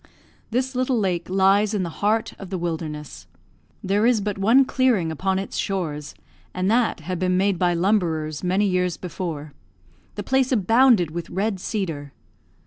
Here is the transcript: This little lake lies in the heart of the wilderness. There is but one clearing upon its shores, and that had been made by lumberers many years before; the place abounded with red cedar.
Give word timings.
This 0.49 0.73
little 0.73 0.97
lake 0.97 1.29
lies 1.29 1.75
in 1.75 1.83
the 1.83 1.91
heart 2.01 2.33
of 2.39 2.49
the 2.49 2.57
wilderness. 2.57 3.27
There 3.83 4.07
is 4.07 4.19
but 4.19 4.39
one 4.39 4.65
clearing 4.65 5.11
upon 5.11 5.37
its 5.37 5.57
shores, 5.57 6.15
and 6.55 6.71
that 6.71 7.01
had 7.01 7.19
been 7.19 7.37
made 7.37 7.59
by 7.59 7.75
lumberers 7.75 8.43
many 8.43 8.65
years 8.65 8.97
before; 8.97 9.53
the 10.15 10.23
place 10.23 10.51
abounded 10.51 11.11
with 11.11 11.29
red 11.29 11.59
cedar. 11.59 12.13